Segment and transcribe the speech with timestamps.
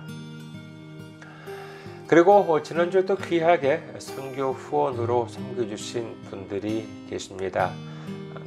[2.06, 7.72] 그리고 지난주에 또 귀하게 선교 후원으로 섬겨주신 분들이 계십니다.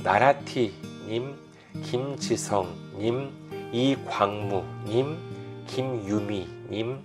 [0.03, 1.44] 나라티님,
[1.83, 3.29] 김지성님,
[3.71, 5.17] 이광무님,
[5.67, 6.99] 김유미님,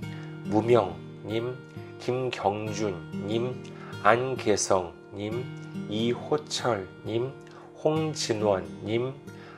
[0.45, 1.57] 무명님,
[1.99, 3.55] 김경준님,
[4.03, 5.45] 안계성님,
[5.89, 7.33] 이호철님,
[7.83, 9.13] 홍진원님,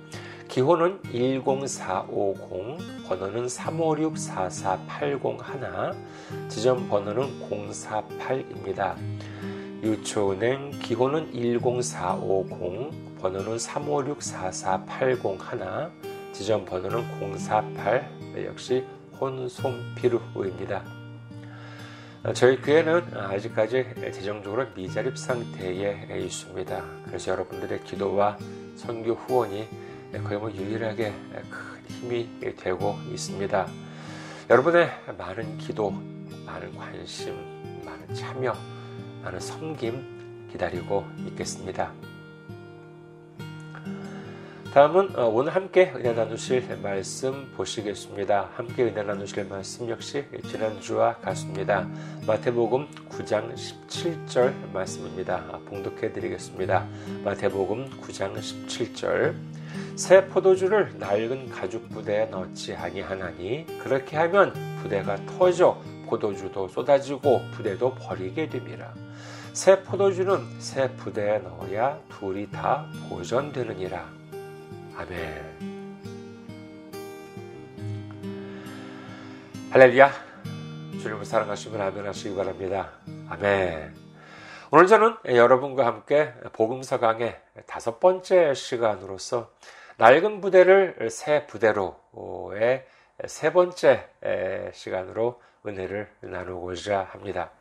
[0.53, 2.77] 기호는 10450,
[3.07, 5.95] 번호는 356-4481,
[6.47, 8.95] 지점 번호는 048입니다.
[9.81, 15.89] 유초은행 기호는 10450, 번호는 356-4481,
[16.33, 17.03] 지점 번호는
[17.39, 18.85] 048, 역시
[19.19, 20.83] 혼손피루입니다.
[22.35, 26.83] 저희 교회는 아직까지 재정적으로 미자립 상태에 있습니다.
[27.07, 28.38] 그래서 여러분들의 기도와
[28.75, 29.67] 선교 후원이
[30.21, 31.12] 거의 뭐 유일하게
[31.50, 33.68] 큰 힘이 되고 있습니다.
[34.50, 35.92] 여러분의 많은 기도,
[36.45, 37.33] 많은 관심,
[37.83, 38.54] 많은 참여,
[39.24, 41.92] 많은 섬김 기다리고 있겠습니다.
[44.74, 48.50] 다음은 어, 오늘 함께 은혜 나누실 말씀 보시겠습니다.
[48.56, 51.88] 함께 은혜 나누실 말씀 역시 지난주와 같습니다.
[52.25, 55.59] 마태복음 9장 17절 말씀입니다.
[55.69, 56.88] 봉독해 드리겠습니다.
[57.24, 59.52] 마태복음 9장 17절
[59.95, 68.49] 새 포도주를 낡은 가죽 부대에 넣지 아니하나니 그렇게 하면 부대가 터져 포도주도 쏟아지고 부대도 버리게
[68.49, 68.93] 됨이라.
[69.53, 74.09] 새 포도주는 새 부대에 넣어야 둘이 다 보존되느니라.
[74.97, 75.73] 아멘.
[79.71, 80.11] 할렐루야.
[81.01, 82.91] 주님을 사랑하시면 아멘 하시기 바랍니다.
[83.27, 84.02] 아멘.
[84.75, 89.51] 오늘 저는 여러분과 함께 복음서 강의 다섯 번째 시간으로서
[89.97, 92.83] 낡은 부대를 새 부대로의
[93.27, 94.09] 세 번째
[94.73, 97.51] 시간으로 은혜를 나누고자 합니다.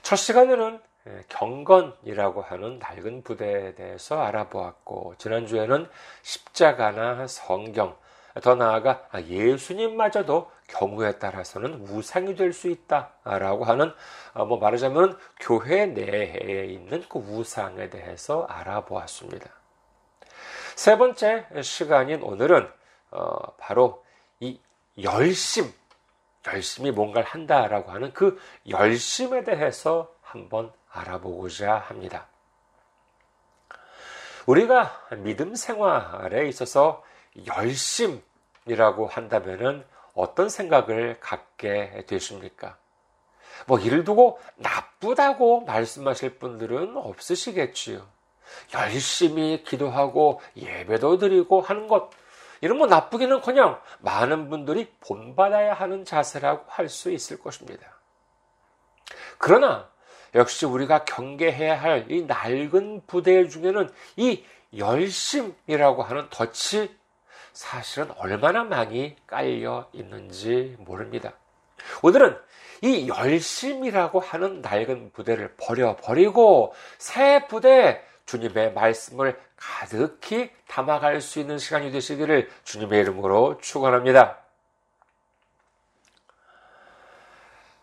[0.00, 0.80] 첫 시간에는
[1.28, 5.86] 경건이라고 하는 낡은 부대에 대해서 알아보았고, 지난주에는
[6.22, 7.94] 십자가나 성경,
[8.42, 13.92] 더 나아가 예수님마저도 경우에 따라서는 우상이 될 수 있다라고 하는
[14.32, 19.50] 어, 뭐 말하자면 교회 내에 있는 그 우상에 대해서 알아보았습니다.
[20.76, 22.68] 세 번째 시간인 오늘은
[23.10, 24.04] 어, 바로
[24.40, 24.58] 이
[25.02, 25.72] 열심,
[26.46, 32.26] 열심히 뭔가를 한다라고 하는 그 열심에 대해서 한번 알아보고자 합니다.
[34.46, 37.02] 우리가 믿음 생활에 있어서
[37.46, 39.84] 열심이라고 한다면은
[40.14, 42.76] 어떤 생각을 갖게 되십니까?
[43.66, 48.06] 뭐 이를 두고 나쁘다고 말씀하실 분들은 없으시겠지요.
[48.74, 52.10] 열심히 기도하고 예배도 드리고 하는 것
[52.60, 57.86] 이런 거 나쁘기는 커녕 많은 분들이 본받아야 하는 자세라고 할 수 있을 것입니다.
[59.38, 59.88] 그러나
[60.34, 64.44] 역시 우리가 경계해야 할 이 낡은 부대 중에는 이
[64.76, 66.90] 열심이라고 하는 덫이
[67.54, 71.32] 사실은 얼마나 많이 깔려 있는지 모릅니다.
[72.02, 72.36] 오늘은
[72.82, 81.92] 이 열심이라고 하는 낡은 부대를 버려버리고 새 부대 주님의 말씀을 가득히 담아갈 수 있는 시간이
[81.92, 84.38] 되시기를 주님의 이름으로 축원합니다.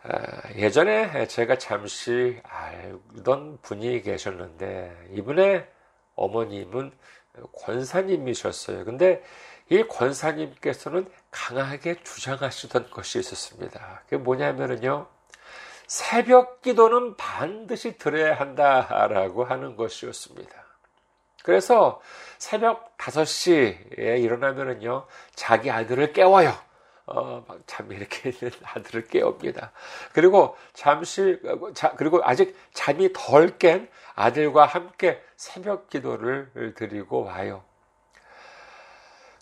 [0.04, 5.66] 아, 예전에 제가 잠시 알던 분이 계셨는데 이분의
[6.16, 6.92] 어머님은
[7.64, 8.84] 권사님이셨어요.
[8.84, 9.22] 근데
[9.72, 14.02] 이 권사님께서는 강하게 주장하시던 것이 있었습니다.
[14.04, 15.06] 그게 뭐냐면요.
[15.86, 20.52] 새벽 기도는 반드시 드려야 한다라고 하는 것이었습니다.
[21.42, 22.02] 그래서
[22.36, 26.52] 새벽 5시에 일어나면은요, 자기 아들을 깨워요.
[27.06, 29.72] 어, 잠이 이렇게 있는 아들을 깨웁니다.
[30.12, 31.40] 그리고 잠시,
[31.72, 37.64] 자, 그리고 아직 잠이 덜 깬 아들과 함께 새벽 기도를 드리고 와요.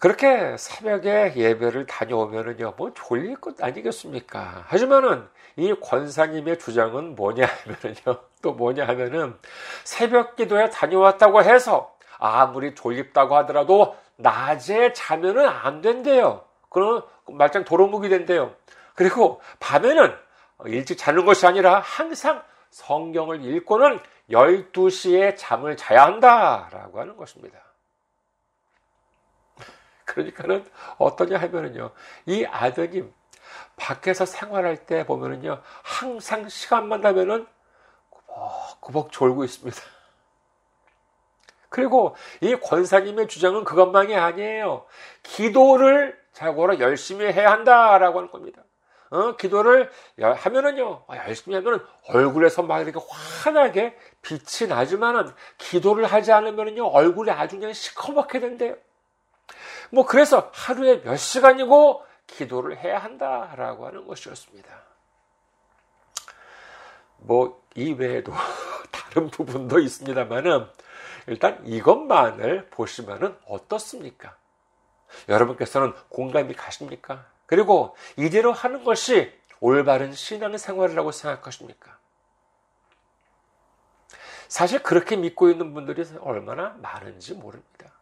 [0.01, 4.65] 그렇게 새벽에 예배를 다녀오면은요, 뭐 졸릴 것 아니겠습니까?
[4.67, 9.37] 하지만은 이 권사님의 주장은 뭐냐 하면은요, 또 뭐냐 하면은
[9.85, 16.45] 새벽 기도에 다녀왔다고 해서 아무리 졸립다고 하더라도 낮에 자면은 안 된대요.
[16.71, 18.55] 그럼 말짱 도로묵이 된대요.
[18.95, 20.15] 그리고 밤에는
[20.65, 24.01] 일찍 자는 것이 아니라 항상 성경을 읽고는
[24.31, 27.59] 12시에 잠을 자야 한다라고 하는 것입니다.
[30.11, 30.65] 그러니까는
[30.99, 31.91] 어떠냐 하면은요,
[32.27, 33.13] 이 아드님,
[33.77, 37.47] 밖에서 생활할 때 보면은요, 항상 시간만 나면은
[38.11, 39.81] 꾸벅꾸벅 졸고 있습니다.
[41.69, 44.87] 그리고 이 권사님의 주장은 그것만이 아니에요.
[45.23, 48.63] 기도를 자고로 열심히 해야 한다라고 하는 겁니다.
[49.11, 56.87] 어, 기도를 하면은요, 아, 열심히 하면은 얼굴에서 막 이렇게 환하게 빛이 나지만은 기도를 하지 않으면은요,
[56.87, 58.77] 얼굴이 아주 그냥 시커멓게 된대요.
[59.91, 64.69] 뭐 그래서 하루에 몇 시간이고 기도를 해야 한다라고 하는 것이었습니다.
[67.19, 68.33] 뭐 이외에도
[68.91, 70.67] 다른 부분도 있습니다만은
[71.27, 74.37] 일단 이것만을 보시면은 어떻습니까?
[75.29, 77.27] 여러분께서는 공감이 가십니까?
[77.47, 81.99] 그리고 이대로 하는 것이 올바른 신앙 생활이라고 생각하십니까?
[84.49, 87.93] 사실 그렇게 믿고 있는 분들이 얼마나 많은지 모릅니다.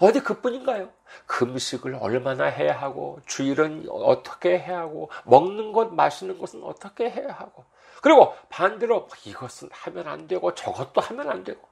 [0.00, 0.90] 어디 그뿐인가요?
[1.26, 7.64] 금식을 얼마나 해야 하고, 주일은 어떻게 해야 하고, 먹는 것, 마시는 것은 어떻게 해야 하고,
[8.02, 11.66] 그리고 반대로 이것은 하면 안 되고, 저것도 하면 안 되고.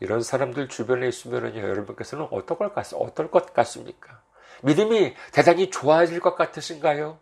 [0.00, 4.20] 이런 사람들 주변에 있으면 여러분께서는 어떨 것, 같, 어떨 것 같습니까?
[4.62, 7.18] 믿음이 대단히 좋아질 것 같으신가요?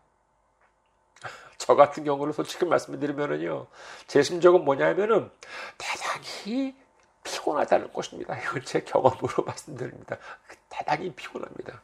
[1.59, 3.66] 저 같은 경우는 솔직히 말씀드리면은요,
[4.07, 5.30] 제 심정은 뭐냐면은
[5.76, 6.75] 대단히
[7.25, 8.39] 피곤하다는 것입니다.
[8.39, 10.17] 이건 제 경험으로 말씀드립니다.
[10.69, 11.81] 대단히 피곤합니다.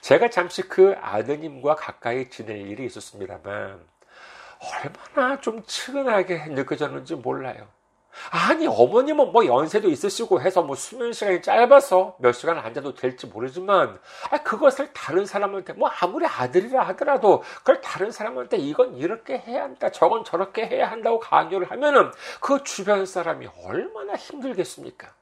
[0.00, 3.80] 제가 잠시 그 아드님과 가까이 지낼 일이 있었습니다만,
[4.60, 7.68] 얼마나 좀 측은하게 느껴졌는지 몰라요.
[8.30, 13.98] 아니, 어머님은 뭐 연세도 있으시고 해서 뭐 수면 시간이 짧아서 몇 시간 앉아도 될지 모르지만,
[14.30, 19.90] 아, 그것을 다른 사람한테, 뭐 아무리 아들이라 하더라도, 그걸 다른 사람한테 이건 이렇게 해야 한다,
[19.90, 22.10] 저건 저렇게 해야 한다고 강요를 하면은
[22.40, 25.12] 그 주변 사람이 얼마나 힘들겠습니까?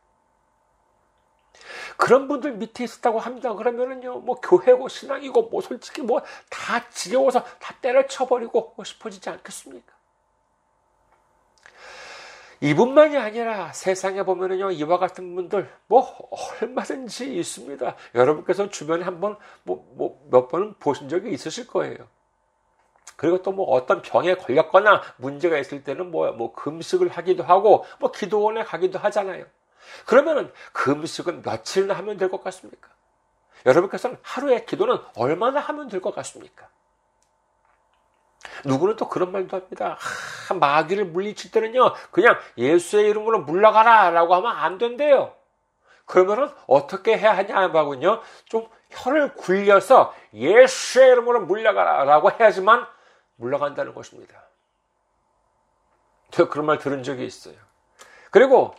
[1.97, 3.55] 그런 분들 밑에 있었다고 합니다.
[3.55, 9.96] 그러면은요, 뭐 교회고 신앙이고 뭐 솔직히 뭐 다 지겨워서 다 때려쳐버리고 뭐 싶어지지 않겠습니까?
[12.60, 16.28] 이분만이 아니라 세상에 보면은요, 이와 같은 분들 뭐
[16.60, 17.96] 얼마든지 있습니다.
[18.14, 21.96] 여러분께서 주변에 한 번 뭐, 뭐 몇 번은 보신 적이 있으실 거예요.
[23.16, 28.10] 그리고 또 뭐 어떤 병에 걸렸거나 문제가 있을 때는 뭐, 뭐 금식을 하기도 하고 뭐
[28.10, 29.44] 기도원에 가기도 하잖아요.
[30.06, 32.88] 그러면은 금식은 며칠이나 하면 될 것 같습니까?
[33.64, 36.68] 여러분께서는 하루에 기도는 얼마나 하면 될 것 같습니까?
[38.65, 39.99] 누구는 또 그런 말도 합니다.
[40.49, 45.33] 아, 마귀를 물리칠 때는요, 그냥 예수의 이름으로 물러가라 라고 하면 안 된대요.
[46.05, 52.87] 그러면은 어떻게 해야 하냐 하면요, 좀 혀를 굴려서 예수의 이름으로 물러가라 라고 해야지만
[53.37, 54.43] 물러간다는 것입니다.
[56.31, 57.55] 저 그런 말 들은 적이 있어요.
[58.31, 58.75] 그리고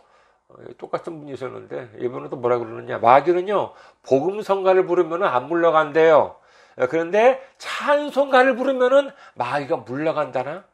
[0.48, 3.72] 어, 똑같은 분이 있었는데 이분은 또 뭐라 그러느냐 마귀는요
[4.02, 6.36] 복음 성가를 부르면 안 물러간대요.
[6.78, 10.64] 어, 그런데 찬송가를 부르면은 마귀가 물러간다나?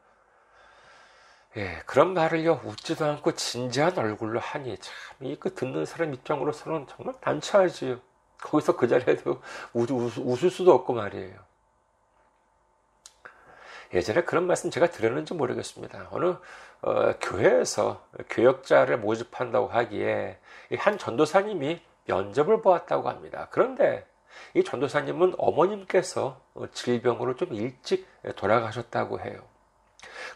[1.57, 7.99] 예, 그런 말을요, 웃지도 않고 진지한 얼굴로 하니, 참, 이그 듣는 사람 입장으로서는 정말 난처하지요.
[8.41, 9.41] 거기서 그 자리에도
[9.73, 11.39] 웃, 웃, 웃을 수도 없고 말이에요.
[13.93, 16.09] 예전에 그런 말씀 제가 드렸는지 모르겠습니다.
[16.11, 16.35] 어느
[16.81, 20.37] 어, 교회에서 교역자를 모집한다고 하기에
[20.77, 23.47] 한 전도사님이 면접을 보았다고 합니다.
[23.49, 24.05] 그런데
[24.53, 26.39] 이 전도사님은 어머님께서
[26.73, 29.41] 질병으로 좀 일찍 돌아가셨다고 해요.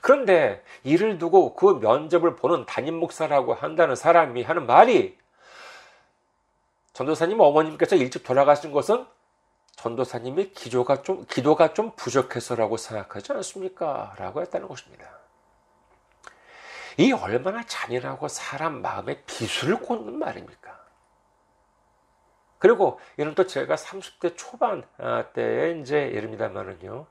[0.01, 5.17] 그런데 이를 두고 그 면접을 보는 담임 목사라고 한다는 사람이 하는 말이
[6.93, 9.05] 전도사님 어머님께서 일찍 돌아가신 것은
[9.77, 14.13] 전도사님의 기도가 좀, 기도가 좀 부족해서라고 생각하지 않습니까?
[14.17, 15.05] 라고 했다는 것입니다.
[16.97, 20.68] 이 얼마나 잔인하고 사람 마음에 비수를 꽂는 말입니까?
[22.59, 27.07] 그리고 이는 또 제가 30대 초반 아, 때에 이제 이릅니다만은요.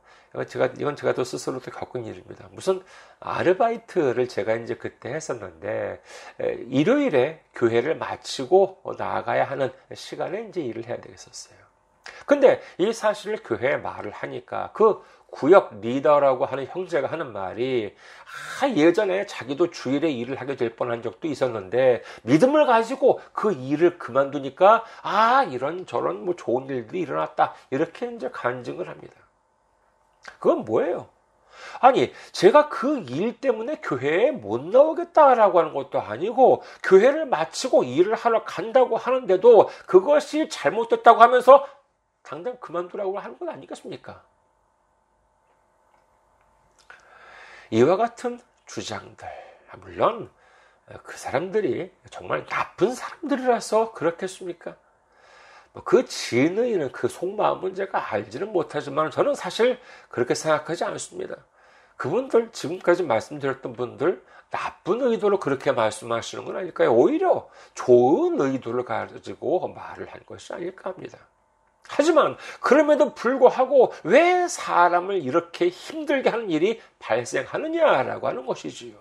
[0.46, 2.48] 제가, 이건 제가 또 스스로 도 겪은 일입니다.
[2.52, 2.82] 무슨
[3.18, 6.02] 아르바이트를 제가 이제 그때 했었는데,
[6.68, 11.58] 일요일에 교회를 마치고 나가야 하는 시간에 이제 일을 해야 되겠었어요.
[12.26, 17.94] 근데 이 사실을 교회에 말을 하니까 그 구역 리더라고 하는 형제가 하는 말이
[18.62, 24.84] 아, 예전에 자기도 주일에 일을 하게 될 뻔한 적도 있었는데 믿음을 가지고 그 일을 그만두니까
[25.02, 29.14] 아 이런 저런 뭐 좋은 일들이 일어났다 이렇게 이제 간증을 합니다.
[30.38, 31.08] 그건 뭐예요?
[31.80, 38.44] 아니, 제가 그 일 때문에 교회에 못 나오겠다라고 하는 것도 아니고, 교회를 마치고 일을 하러
[38.44, 41.66] 간다고 하는데도 그것이 잘못됐다고 하면서
[42.22, 44.22] 당장 그만두라고 하는 건 아니겠습니까?
[47.70, 49.28] 이와 같은 주장들,
[49.78, 50.30] 물론
[51.02, 54.76] 그 사람들이 정말 나쁜 사람들이라서 그렇겠습니까?
[55.72, 61.36] 뭐그 진의는 그 속마음은 제가 알지는 못하지만 저는 사실 그렇게 생각하지 않습니다.
[61.96, 66.94] 그분들 지금까지 말씀드렸던 분들 나쁜 의도로 그렇게 말씀하시는 건 아닐까요?
[66.94, 71.18] 오히려 좋은 의도를 가지고 말을 한 것이 아닐까 합니다.
[71.88, 78.96] 하지만 그럼에도 불구하고 왜 사람을 이렇게 힘들게 하는 일이 발생하느냐라고 하는 것이지요.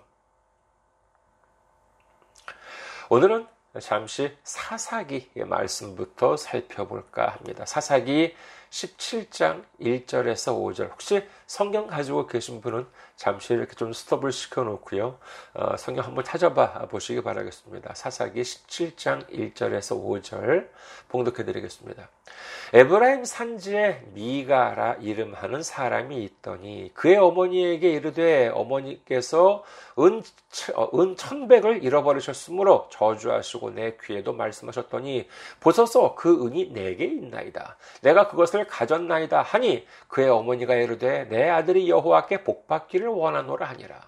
[3.10, 3.46] 오늘은
[3.80, 7.64] 잠시 사사기의 말씀부터 살펴볼까 합니다.
[7.64, 8.34] 사사기
[8.70, 10.90] 17장 1절에서 5절.
[10.90, 12.86] 혹시 성경 가지고 계신 분은
[13.18, 15.18] 잠시 이렇게 좀 스톱을 시켜 놓고요.
[15.54, 17.92] 어, 성경 한번 찾아봐 보시기 바라겠습니다.
[17.94, 20.68] 사사기 17장 1절에서 5절
[21.08, 22.08] 봉독해 드리겠습니다.
[22.74, 29.64] 에브라임 산지에 미가라 이름하는 사람이 있더니 그의 어머니에게 이르되 어머니께서
[29.98, 30.22] 은,
[30.76, 35.26] 어, 은 천백을 잃어버리셨으므로 저주하시고 내 귀에도 말씀하셨더니
[35.58, 37.76] 보소서 그 은이 내게 있나이다.
[38.02, 44.00] 내가 그것을 가졌나이다 하니 그의 어머니가 이르되 내 아들이 여호와께 복받기를 원하노라 하니라.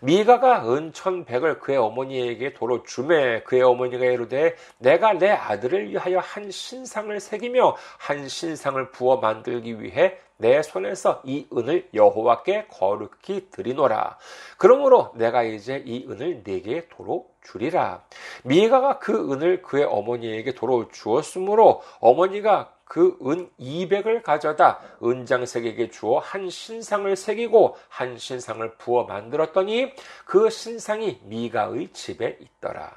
[0.00, 7.18] 미가가 은천백을 그의 어머니에게 도로 주매 그의 어머니가 이르되 내가 내 아들을 위하여 한 신상을
[7.20, 14.18] 새기며 한 신상을 부어 만들기 위해 내 손에서 이 은을 여호와께 거룩히 드리노라.
[14.58, 18.02] 그러므로 내가 이제 이 은을 네게 도로 주리라.
[18.42, 26.50] 미가가 그 은을 그의 어머니에게 도로 주었으므로 어머니가 그 은 200을 가져다 은장색에게 주어 한
[26.50, 29.92] 신상을 새기고 한 신상을 부어 만들었더니
[30.24, 32.92] 그 신상이 미가의 집에 있더라.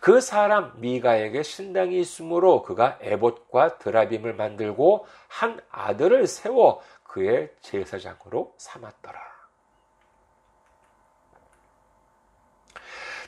[0.00, 9.33] 그 사람 미가에게 신당이 있으므로 그가 에봇과 드라빔을 만들고 한 아들을 세워 그의 제사장으로 삼았더라.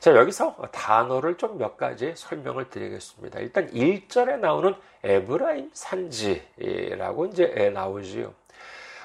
[0.06, 3.40] 자, 여기서 단어를 좀 몇 가지 설명을 드리겠습니다.
[3.40, 4.72] 일단 1절에 나오는
[5.02, 8.32] 에브라임 산지라고 이제 나오지요.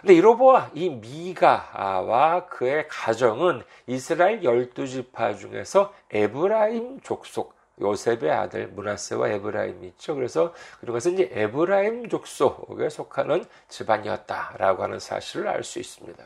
[0.02, 8.68] 근데 이로 보아 이 미가와 그의 가정은 이스라엘 열두 지파 중에서 에브라임 족속 요셉의 아들
[8.68, 10.14] 므낫세와 에브라임이 있죠.
[10.14, 16.24] 그래서 그것은 이제 에브라임 족속에 속하는 집안이었다라고 하는 사실을 알 수 있습니다.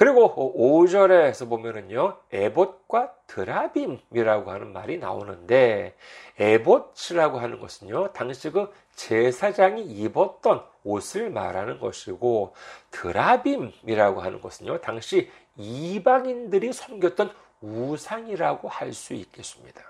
[0.00, 5.94] 그리고 5절에서 보면은요, 에봇과 드라빔이라고 하는 말이 나오는데,
[6.38, 12.54] 에봇이라고 하는 것은요, 당시 그 제사장이 입었던 옷을 말하는 것이고,
[12.92, 17.30] 드라빔이라고 하는 것은요, 당시 이방인들이 섬겼던
[17.60, 19.82] 우상이라고 할 수 있겠습니다.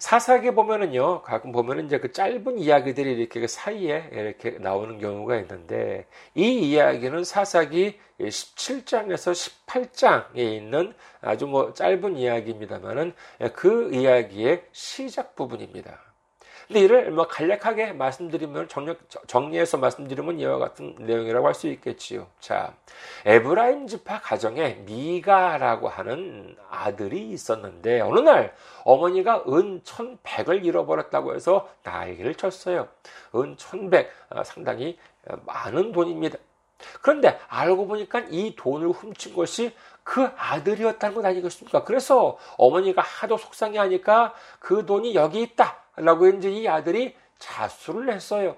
[0.00, 6.06] 사사기 보면은요, 가끔 보면은 이제 그 짧은 이야기들이 이렇게 그 사이에 이렇게 나오는 경우가 있는데,
[6.34, 13.12] 이 이야기는 사사기 17장에서 18장에 있는 아주 뭐 짧은 이야기입니다만은
[13.52, 16.09] 그 이야기의 시작 부분입니다.
[16.70, 18.94] 근데 이를 뭐 간략하게 말씀드리면 정리,
[19.26, 22.28] 정리 해서 말씀드리면 이와 같은 내용이라고 할 수 있겠지요.
[22.38, 22.72] 자,
[23.24, 32.36] 에브라임 지파 가정에 미가라고 하는 아들이 있었는데 어느 날 어머니가 은 천백을 잃어버렸다고 해서 나이를
[32.36, 32.86] 쳤어요.
[33.34, 34.96] 은 천백 아, 상당히
[35.46, 36.38] 많은 돈입니다.
[37.02, 39.74] 그런데 알고 보니까 이 돈을 훔친 것이
[40.04, 41.82] 그 아들이었다는 것 아니겠습니까?
[41.82, 45.79] 그래서 어머니가 하도 속상해 하니까 그 돈이 여기 있다.
[45.96, 48.56] 라고 이제 이 아들이 자수를 했어요.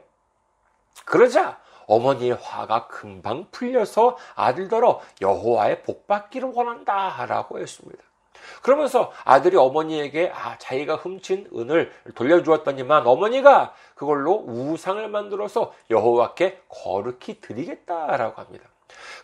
[1.04, 8.02] 그러자 어머니의 화가 금방 풀려서 아들더러 여호와의 복받기를 원한다 라고 했습니다.
[8.62, 18.40] 그러면서 아들이 어머니에게 아, 자기가 훔친 은을 돌려주었더니만 어머니가 그걸로 우상을 만들어서 여호와께 거룩히 드리겠다라고
[18.40, 18.71] 합니다.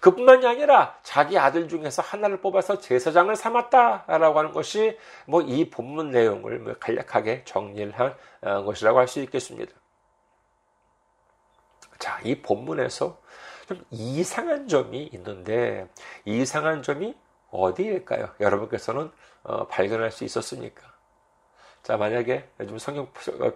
[0.01, 6.59] 그뿐만이 아니라 자기 아들 중에서 하나를 뽑아서 제사장을 삼았다라고 하는 것이 뭐 이 본문 내용을
[6.61, 9.73] 뭐 간략하게 정리를 한 어, 것이라고 할 수 있겠습니다.
[11.99, 13.19] 자, 이 본문에서
[13.67, 15.89] 좀 이상한 점이 있는데
[16.25, 17.15] 이상한 점이
[17.51, 18.31] 어디일까요?
[18.41, 19.11] 여러분께서는
[19.43, 20.83] 어, 발견할 수 있었습니까?
[21.83, 23.11] 자, 만약에 요즘 성경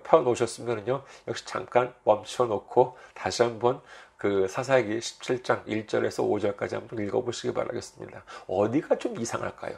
[0.05, 3.83] 펴 놓으셨으면요, 역시 잠깐 멈춰 놓고 다시 한번
[4.23, 8.23] 그 사사기 17장 1절에서 5절까지 한번 읽어보시기 바라겠습니다.
[8.47, 9.75] 어디가 좀 이상할까요?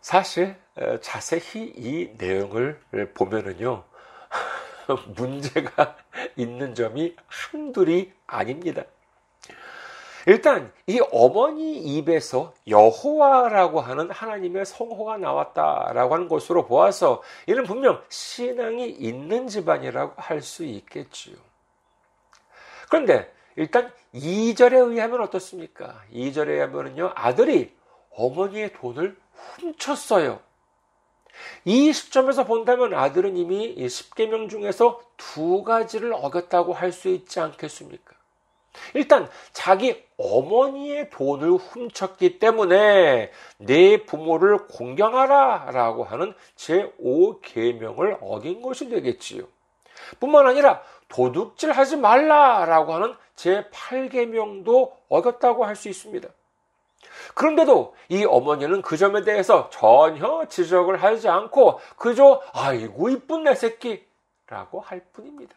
[0.00, 0.56] 사실
[1.00, 2.80] 자세히 이 내용을
[3.14, 3.84] 보면은요
[5.14, 5.96] 문제가
[6.34, 8.82] 있는 점이 한둘이 아닙니다.
[10.26, 18.88] 일단 이 어머니 입에서 여호와라고 하는 하나님의 성호가 나왔다라고 하는 것으로 보아서 이는 분명 신앙이
[18.88, 21.53] 있는 집안이라고 할 수 있겠지요.
[22.94, 26.00] 그런데 일단 2절에 의하면 어떻습니까?
[26.12, 27.74] 2절에 의하면요, 아들이
[28.10, 30.38] 어머니의 돈을 훔쳤어요.
[31.64, 38.14] 이 시점에서 본다면 아들은 이미 10계명 중에서 두 가지를 어겼다고 할 수 있지 않겠습니까?
[38.94, 49.48] 일단 자기 어머니의 돈을 훔쳤기 때문에 내 부모를 공경하라 라고 하는 제5계명을 어긴 것이 되겠지요.
[50.20, 50.82] 뿐만 아니라
[51.14, 56.28] 도둑질 하지 말라라고 하는 제8계명도 어겼다고 할 수 있습니다.
[57.34, 64.80] 그런데도 이 어머니는 그 점에 대해서 전혀 지적을 하지 않고 그저 아이고 이쁜 내 새끼라고
[64.80, 65.54] 할 뿐입니다.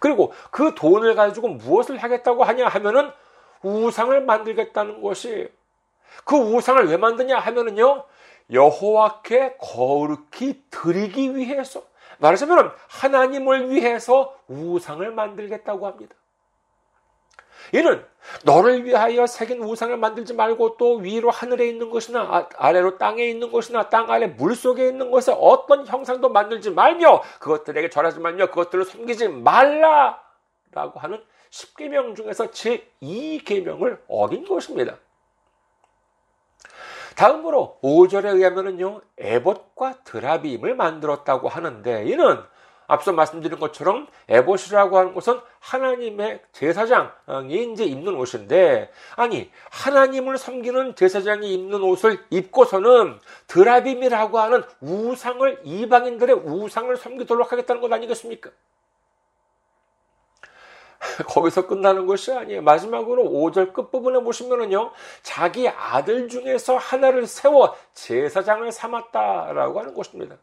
[0.00, 3.12] 그리고 그 돈을 가지고 무엇을 하겠다고 하냐 하면은
[3.62, 5.48] 우상을 만들겠다는 것이
[6.24, 8.04] 그 우상을 왜 만드냐 하면은요
[8.50, 11.82] 여호와께 거룩히 드리기 위해서
[12.24, 16.14] 말하자면 하나님을 위해서 우상을 만들겠다고 합니다.
[17.72, 18.04] 이는
[18.44, 23.52] 너를 위하여 새긴 우상을 만들지 말고 또 위로 하늘에 있는 것이나 아, 아래로 땅에 있는
[23.52, 28.84] 것이나 땅 아래 물 속에 있는 것에 어떤 형상도 만들지 말며 그것들에게 절하지 말며 그것들을
[28.84, 30.20] 섬기지 말라
[30.72, 34.96] 라고 하는 10계명 중에서 제2계명을 어긴 것입니다.
[37.16, 42.38] 다음으로 5절에 의하면은요, 에봇과 드라빔을 만들었다고 하는데, 이는
[42.86, 51.54] 앞서 말씀드린 것처럼 에봇이라고 하는 것은 하나님의 제사장이 이제 입는 옷인데, 아니, 하나님을 섬기는 제사장이
[51.54, 58.50] 입는 옷을 입고서는 드라빔이라고 하는 우상을, 이방인들의 우상을 섬기도록 하겠다는 것 아니겠습니까?
[61.28, 62.62] 거기서 끝나는 것이 아니에요.
[62.62, 64.90] 마지막으로 5절 끝부분에 보시면은요,
[65.22, 70.36] 자기 아들 중에서 하나를 세워 제사장을 삼았다라고 하는 것입니다.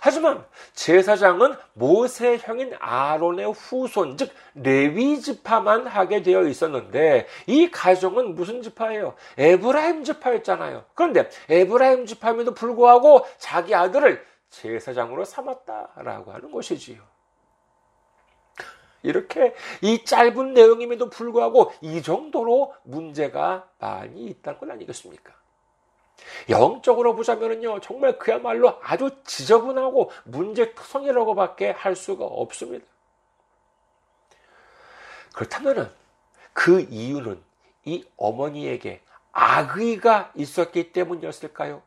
[0.00, 8.62] 하지만 제사장은 모세 형인 아론의 후손, 즉 레위 지파만 하게 되어 있었는데 이 가정은 무슨
[8.62, 9.14] 지파예요?
[9.38, 10.84] 에브라임 지파였잖아요.
[10.94, 17.11] 그런데 에브라임 지파임에도 불구하고 자기 아들을 제사장으로 삼았다라고 하는 것이지요.
[19.02, 25.32] 이렇게 이 짧은 내용임에도 불구하고 이 정도로 문제가 많이 있다는 건 아니겠습니까?
[26.48, 32.84] 영적으로 보자면요, 정말 그야말로 아주 지저분하고 문제투성이라고밖에 할 수가 없습니다.
[35.32, 35.90] 그렇다면은
[36.52, 37.42] 그 이유는
[37.84, 39.00] 이 어머니에게
[39.32, 41.82] 악의가 있었기 때문이었을까요?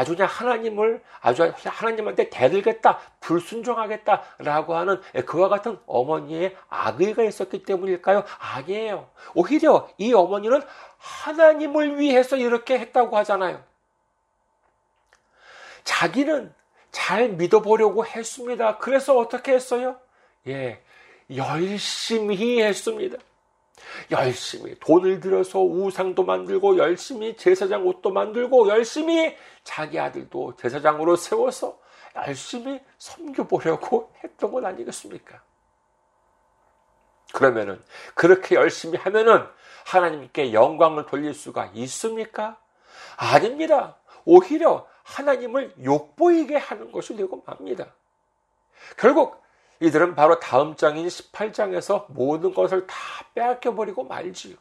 [0.00, 8.24] 아주 그냥 하나님을 아주 하나님한테 대들겠다, 불순종하겠다라고 하는 그와 같은 어머니의 악의가 있었기 때문일까요?
[8.38, 9.10] 아니에요.
[9.34, 10.62] 오히려 이 어머니는
[10.96, 13.62] 하나님을 위해서 이렇게 했다고 하잖아요.
[15.84, 16.54] 자기는
[16.90, 18.78] 잘 믿어보려고 했습니다.
[18.78, 19.96] 그래서 어떻게 했어요?
[20.46, 20.80] 예,
[21.36, 23.18] 열심히 했습니다.
[24.10, 31.78] 열심히 돈을 들여서 우상도 만들고 열심히 제사장 옷도 만들고 열심히 자기 아들도 제사장으로 세워서
[32.16, 35.42] 열심히 섬겨보려고 했던 건 아니겠습니까?
[37.32, 37.80] 그러면은
[38.14, 39.46] 그렇게 열심히 하면은
[39.86, 42.58] 하나님께 영광을 돌릴 수가 있습니까?
[43.16, 43.96] 아닙니다.
[44.24, 47.86] 오히려 하나님을 욕보이게 하는 것이 되고 맙니다.
[48.96, 49.42] 결국
[49.80, 52.96] 이들은 바로 다음 장인 18장에서 모든 것을 다
[53.34, 54.56] 빼앗겨버리고 말지요.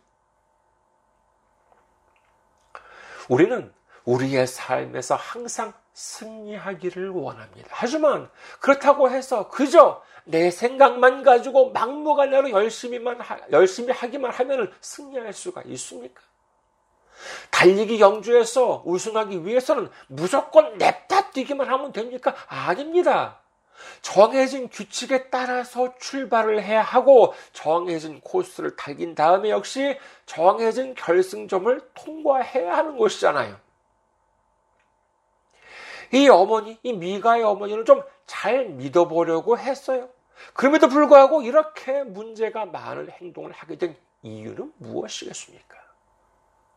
[3.28, 3.74] 우리는
[4.06, 7.68] 우리의 삶에서 항상 승리하기를 원합니다.
[7.72, 8.30] 하지만
[8.60, 13.20] 그렇다고 해서 그저 내 생각만 가지고 막무가내로 열심히만
[13.52, 16.22] 열심히 하기만 하면 승리할 수가 있습니까?
[17.52, 22.34] 달리기 경주에서 우승하기 위해서는 무조건 냅다 뛰기만 하면 됩니까?
[22.48, 23.42] 아닙니다.
[24.02, 32.98] 정해진 규칙에 따라서 출발을 해야 하고 정해진 코스를 달긴 다음에 역시 정해진 결승점을 통과해야 하는
[32.98, 33.58] 것이잖아요.
[36.12, 40.08] 이 어머니, 이 미가의 어머니는 좀 잘 믿어보려고 했어요.
[40.54, 45.76] 그럼에도 불구하고 이렇게 문제가 많은 행동을 하게 된 이유는 무엇이겠습니까?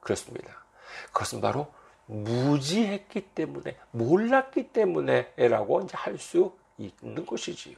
[0.01, 0.65] 그렇습니다.
[1.12, 1.71] 그것은 바로
[2.07, 7.77] 무지했기 때문에, 몰랐기 때문에라고 할수 있는 것이지요.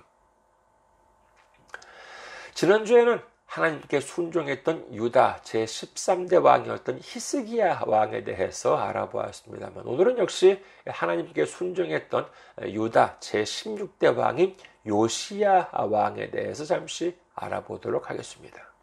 [2.54, 12.28] 지난주에는 하나님께 순종했던 유다 제13대 왕이었던 히스기야 왕에 대해서 알아보았습니다만 오늘은 역시 하나님께 순종했던
[12.62, 18.73] 유다 제16대 왕인 요시야 왕에 대해서 잠시 알아보도록 하겠습니다.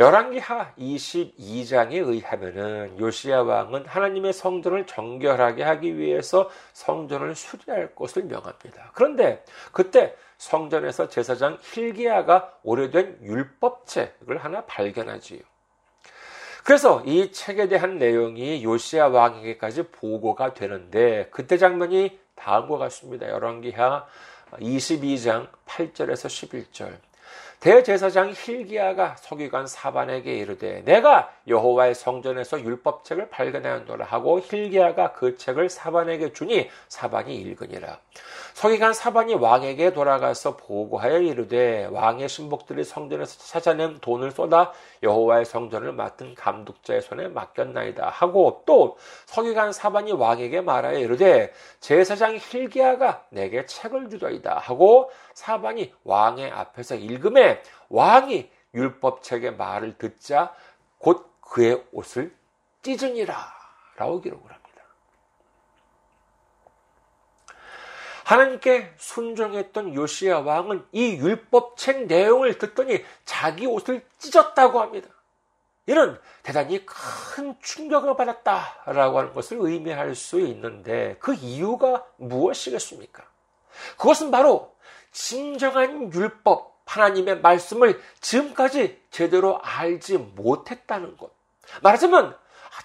[0.00, 8.92] 열왕기하 22장에 의하면은 요시야 왕은 하나님의 성전을 정결하게 하기 위해서 성전을 수리할 것을 명합니다.
[8.94, 15.40] 그런데 그때 성전에서 제사장 힐기야가 오래된 율법책을 하나 발견하지요.
[16.64, 23.28] 그래서 이 책에 대한 내용이 요시야 왕에게까지 보고가 되는데 그때 장면이 다음과 같습니다.
[23.28, 24.06] 열왕기하
[24.52, 26.26] 22장 8절에서
[26.72, 27.09] 11절.
[27.60, 36.32] 대제사장 힐기야가 서기관 사반에게 이르되 내가 여호와의 성전에서 율법책을 발견하였노라 하고 힐기야가 그 책을 사반에게
[36.32, 37.98] 주니 사반이 읽으니라.
[38.60, 44.70] 서기관 사반이 왕에게 돌아가서 보고하여 이르되 왕의 신복들이 성전에서 찾아낸 돈을 쏟아
[45.02, 53.24] 여호와의 성전을 맡은 감독자의 손에 맡겼나이다 하고 또 서기관 사반이 왕에게 말하여 이르되 제사장 힐기야가
[53.30, 60.52] 내게 책을 주더이다 하고 사반이 왕의 앞에서 읽음에 왕이 율법책의 말을 듣자
[60.98, 62.30] 곧 그의 옷을
[62.82, 63.34] 찢으니라
[63.96, 64.59] 라고 기록을 합니다.
[68.30, 75.08] 하나님께 순종했던 요시야 왕은 이 율법책 내용을 듣더니 자기 옷을 찢었다고 합니다.
[75.86, 83.24] 이는 대단히 큰 충격을 받았다라고 하는 것을 의미할 수 있는데 그 이유가 무엇이겠습니까?
[83.96, 84.76] 그것은 바로
[85.10, 91.32] 진정한 율법, 하나님의 말씀을 지금까지 제대로 알지 못했다는 것.
[91.82, 92.36] 말하자면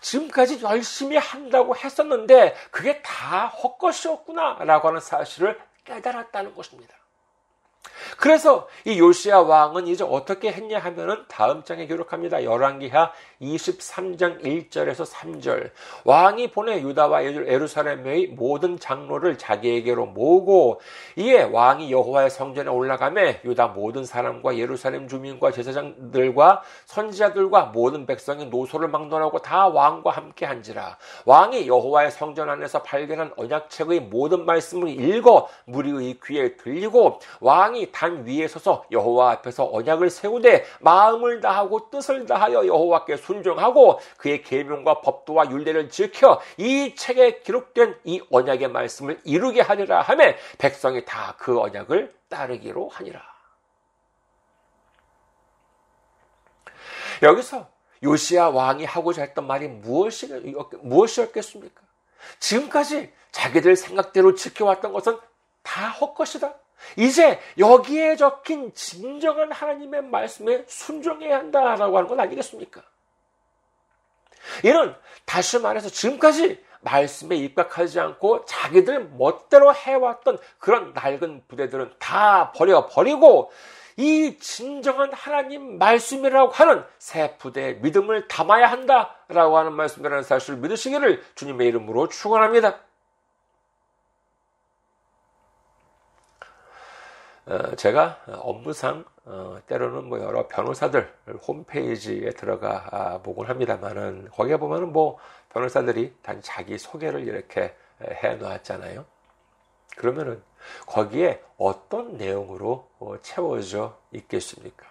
[0.02, 6.96] 지금까지 열심히 한다고 했었는데 그게 다 헛것이었구나 라고 하는 사실을 깨달았다는 것입니다.
[8.18, 12.44] 그래서 이 요시아 왕은 이제 어떻게 했냐 하면은 다음 장에 기록합니다.
[12.44, 15.72] 열왕기하 23장 1절에서 3절.
[16.04, 20.80] 왕이 보내 유다와 예루살렘의 모든 장로를 자기에게로 모으고
[21.18, 28.88] 이에 왕이 여호와의 성전에 올라가매 유다 모든 사람과 예루살렘 주민과 제사장들과 선지자들과 모든 백성이 노소를
[28.88, 30.98] 막론하고 다 왕과 함께 한지라.
[31.26, 38.48] 왕이 여호와의 성전 안에서 발견한 언약책의 모든 말씀을 읽어 무리의 귀에 들리고 왕이 단 위에
[38.48, 45.90] 서서 여호와 앞에서 언약을 세우되 마음을 다하고 뜻을 다하여 여호와께 순종하고 그의 계명과 법도와 율례를
[45.90, 52.90] 지켜 이 책에 기록된 이 언약의 말씀을 이루게 하리라 하매 백성이 다 그 언약을 따르기로
[52.90, 53.22] 하니라.
[57.22, 57.68] 여기서
[58.04, 60.28] 요시아 왕이 하고자 했던 말이 무엇이,
[60.82, 61.82] 무엇이었겠습니까?
[62.40, 65.20] 지금까지 자기들 생각대로 지켜왔던 것은
[65.62, 66.54] 다 헛것이다.
[66.98, 72.82] 이제 여기에 적힌 진정한 하나님의 말씀에 순종해야 한다라고 하는 건 아니겠습니까?
[74.64, 83.52] 이는 다시 말해서 지금까지 말씀에 입각하지 않고 자기들 멋대로 해왔던 그런 낡은 부대들은 다 버려버리고
[83.98, 91.68] 이 진정한 하나님 말씀이라고 하는 새 부대의 믿음을 담아야 한다라고 하는 말씀이라는 사실을 믿으시기를 주님의
[91.70, 92.80] 이름으로 축원합니다.
[97.78, 101.12] 제가 업무상 어, 때로는 뭐 여러 변호사들
[101.48, 105.18] 홈페이지에 들어가 아, 보곤 합니다만은 거기에 보면은 뭐
[105.50, 109.06] 변호사들이 단 자기 소개를 이렇게 해 놓았잖아요.
[109.98, 110.42] 그러면은
[110.88, 114.86] 거기에 어떤 내용으로 어, 채워져 있겠습니까?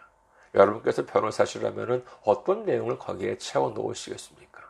[0.54, 4.62] 여러분께서 변호사시라면은 어떤 내용을 거기에 채워 놓으시겠습니까?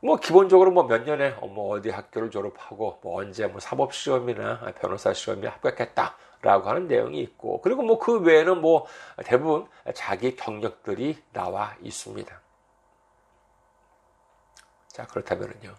[0.00, 5.14] 뭐 기본적으로 뭐 몇 년에 뭐 어디 학교를 졸업하고 뭐 언제 뭐 사법 시험이나 변호사
[5.14, 6.16] 시험에 합격했다.
[6.44, 8.86] 라고 하는 내용이 있고, 그리고 뭐 그 외에는 뭐
[9.24, 12.40] 대부분 자기 경력들이 나와 있습니다.
[14.88, 15.74] 자, 그렇다면요.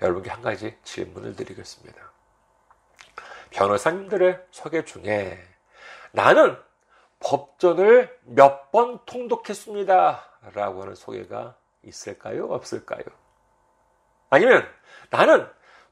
[0.00, 2.00] 여러분께 한 가지 질문을 드리겠습니다.
[3.50, 5.38] 변호사님들의 소개 중에
[6.12, 6.56] 나는
[7.20, 10.24] 법전을 몇 번 통독했습니다.
[10.54, 12.46] 라고 하는 소개가 있을까요?
[12.46, 13.02] 없을까요?
[14.30, 14.66] 아니면
[15.10, 15.46] 나는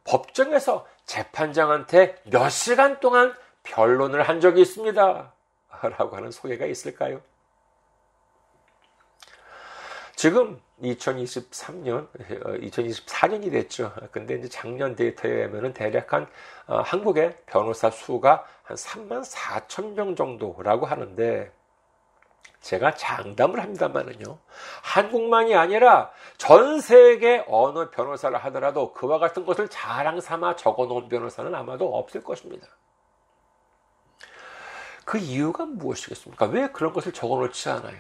[0.04, 3.36] 법정에서 재판장한테 몇 시간 동안
[3.70, 5.33] 변론을 한 적이 있습니다.
[5.83, 7.20] 라고 하는 소개가 있을까요?
[10.16, 13.92] 지금 2023년, 2024년이 어, 됐죠.
[14.11, 16.26] 근데 이제 작년 데이터에 의하면 대략 한
[16.66, 21.50] 어, 한국의 변호사 수가 한 3만 4천 명 정도라고 하는데
[22.61, 24.37] 제가 장담을 합니다만은요.
[24.83, 31.54] 한국만이 아니라 전 세계 어느 변호사를 하더라도 그와 같은 것을 자랑 삼아 적어 놓은 변호사는
[31.54, 32.66] 아마도 없을 것입니다.
[35.10, 36.46] 그 이유가 무엇이겠습니까?
[36.46, 37.98] 왜 그런 것을 적어 놓지 않아요?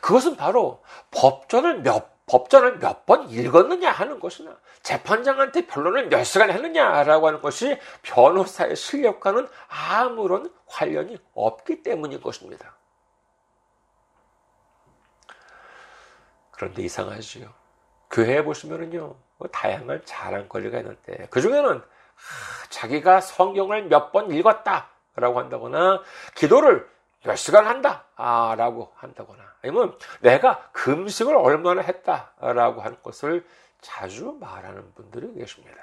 [0.00, 7.26] 그것은 바로 법전을 몇 법전을 몇 번 읽었느냐 하는 것이나 재판장한테 변론을 몇 시간 했느냐라고
[7.26, 12.76] 하는 것이 변호사의 실력과는 아무런 관련이 없기 때문인 것입니다.
[16.52, 17.52] 그런데 이상하지요.
[18.12, 21.82] 교회에 보시면은요, 뭐 다양한 자랑거리가 있는데, 그 중에는
[22.70, 24.93] 자기가 성경을 몇 번 읽었다.
[25.16, 26.02] 라고 한다거나,
[26.34, 26.88] 기도를
[27.24, 28.04] 몇 시간 한다.
[28.16, 32.32] 아, 라고 한다거나, 아니면 내가 금식을 얼마나 했다.
[32.40, 33.46] 라고 하는 것을
[33.80, 35.76] 자주 말하는 분들이 계십니다.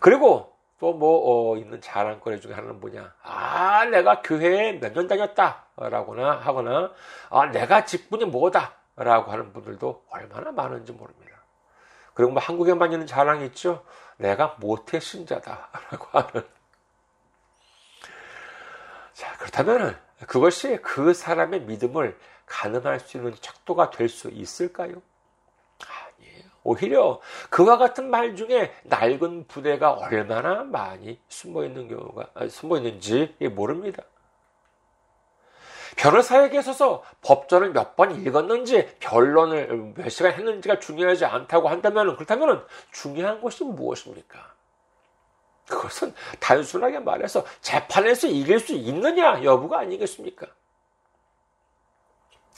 [0.00, 3.12] 그리고 또뭐 어, 있는 자랑거리 중에 하나는 뭐냐?
[3.22, 6.92] 아, 내가 교회에 몇 년 다녔다라고나 하거나
[7.30, 11.36] 아, 내가 직분이 뭐다라고 하는 분들도 얼마나 많은지 모릅니다.
[12.14, 13.84] 그리고 뭐 한국에만 있는 자랑이 있죠.
[14.18, 16.46] 내가 모태 신자다라고 하는.
[19.18, 25.02] 자, 그렇다면 그것이 그 사람의 믿음을 가늠할 수 있는 척도가 될 수 있을까요?
[26.62, 33.34] 오히려 그와 같은 말 중에 낡은 부대가 얼마나 많이 숨어 있는 경우가 아, 숨어 있는지
[33.40, 34.04] 모릅니다.
[35.96, 43.40] 변호사에게 있어서 법전을 몇 번 읽었는지 변론을 몇 시간 했는지가 중요하지 않다고 한다면 그렇다면 중요한
[43.40, 44.57] 것이 무엇입니까?
[45.68, 50.46] 그것은 단순하게 말해서 재판에서 이길 수 있느냐 여부가 아니겠습니까?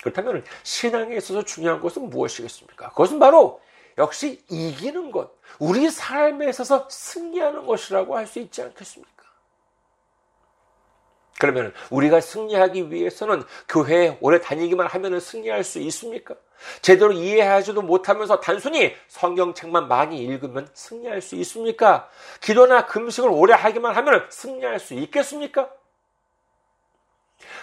[0.03, 2.91] 그렇다면 신앙에 있어서 중요한 것은 무엇이겠습니까?
[2.91, 3.61] 그것은 바로
[3.99, 9.20] 역시 이기는 것, 우리 삶에 있어서 승리하는 것이라고 할 수 있지 않겠습니까?
[11.41, 16.35] 그러면 우리가 승리하기 위해서는 교회에 오래 다니기만 하면 승리할 수 있습니까?
[16.83, 22.09] 제대로 이해하지도 못하면서 단순히 성경책만 많이 읽으면 승리할 수 있습니까?
[22.43, 25.71] 기도나 금식을 오래 하기만 하면 승리할 수 있겠습니까?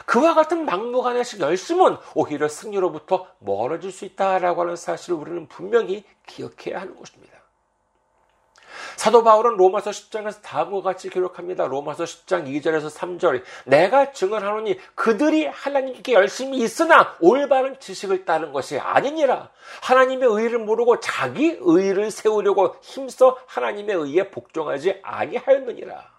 [0.07, 6.95] 그와 같은 막무가내식 열심은 오히려 승리로부터 멀어질 수 있다라고 하는 사실을 우리는 분명히 기억해야 하는
[6.95, 7.36] 것입니다.
[8.97, 11.67] 사도 바울은 로마서 10장에서 다음과 같이 기록합니다.
[11.67, 13.43] 로마서 10장 2절에서 3절.
[13.65, 19.51] 내가 증언하노니 그들이 하나님께 열심히 있으나 올바른 지식을 따른 것이 아니니라.
[19.83, 26.17] 하나님의 의를 모르고 자기 의를 세우려고 힘써 하나님의 의에 복종하지 아니하였느니라.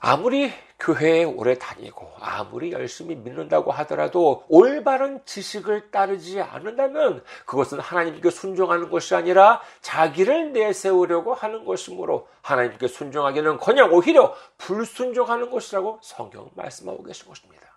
[0.00, 8.90] 아무리 교회에 오래 다니고 아무리 열심히 믿는다고 하더라도 올바른 지식을 따르지 않는다면 그것은 하나님께 순종하는
[8.90, 17.28] 것이 아니라 자기를 내세우려고 하는 것이므로 하나님께 순종하기는 그냥 오히려 불순종하는 것이라고 성경 말씀하고 계신
[17.28, 17.73] 것입니다.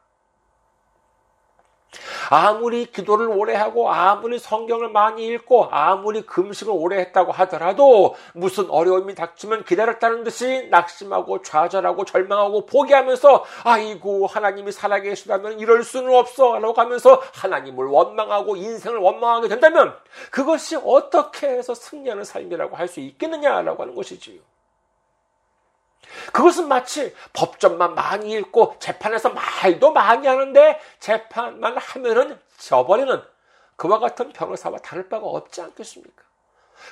[2.29, 9.15] 아무리 기도를 오래 하고 아무리 성경을 많이 읽고 아무리 금식을 오래 했다고 하더라도 무슨 어려움이
[9.15, 17.21] 닥치면 기다렸다는 듯이 낙심하고 좌절하고 절망하고 포기하면서 아이고 하나님이 살아계시다면 이럴 수는 없어 라고 하면서
[17.33, 19.95] 하나님을 원망하고 인생을 원망하게 된다면
[20.31, 24.39] 그것이 어떻게 해서 승리하는 삶이라고 할 수 있겠느냐라고 하는 것이지요.
[26.31, 33.21] 그것은 마치 법전만 많이 읽고 재판에서 말도 많이 하는데 재판만 하면은 져버리는
[33.75, 36.23] 그와 같은 변호사와 다를 바가 없지 않겠습니까?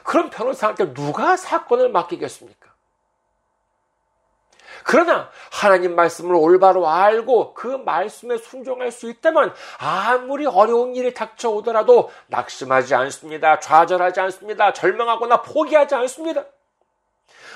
[0.04, 2.76] 그런 변호사한테 누가 사건을 맡기겠습니까?
[4.84, 12.94] 그러나 하나님 말씀을 올바로 알고 그 말씀에 순종할 수 있다면 아무리 어려운 일이 닥쳐오더라도 낙심하지
[12.94, 13.60] 않습니다.
[13.60, 14.74] 좌절하지 않습니다.
[14.74, 16.44] 절망하거나 포기하지 않습니다.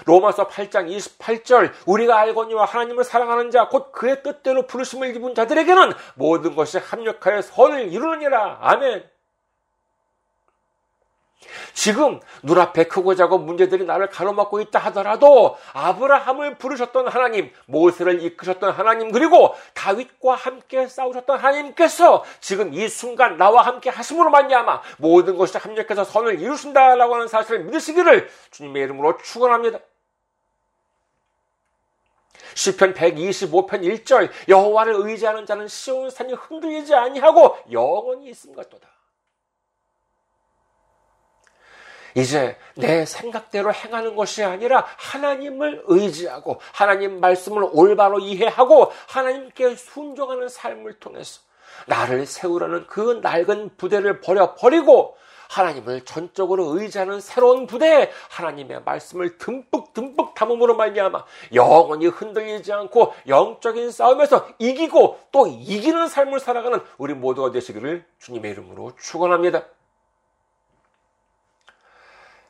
[0.05, 6.55] 로마서 8장 28절 우리가 알거니와 하나님을 사랑하는 자 곧 그의 뜻대로 부르심을 입은 자들에게는 모든
[6.55, 8.59] 것이 합력하여 선을 이루느니라.
[8.61, 9.03] 아멘.
[11.73, 19.11] 지금 눈앞에 크고 작은 문제들이 나를 가로막고 있다 하더라도 아브라함을 부르셨던 하나님, 모세를 이끄셨던 하나님,
[19.11, 26.03] 그리고 다윗과 함께 싸우셨던 하나님께서 지금 이 순간 나와 함께 하심으로 말미암아 모든 것이 합력해서
[26.03, 29.79] 선을 이루신다라고 하는 사실을 믿으시기를 주님의 이름으로 축원합니다.
[32.55, 38.98] 시편 125편 1절 여호와를 의지하는 자는 시온 산이 흔들리지 아니하고 영원히 있음 같도다.
[42.15, 50.99] 이제 내 생각대로 행하는 것이 아니라 하나님을 의지하고 하나님 말씀을 올바로 이해하고 하나님께 순종하는 삶을
[50.99, 51.41] 통해서
[51.87, 55.17] 나를 세우라는 그 낡은 부대를 버려 버리고
[55.49, 63.89] 하나님을 전적으로 의지하는 새로운 부대에 하나님의 말씀을 듬뿍 듬뿍 담음으로 말미암아 영원히 흔들리지 않고 영적인
[63.91, 69.63] 싸움에서 이기고 또 이기는 삶을 살아가는 우리 모두가 되시기를 주님의 이름으로 축원합니다.